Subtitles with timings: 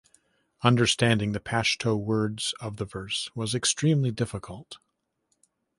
[0.63, 4.79] Understanding the Pashto words of the verse was extremely difficult.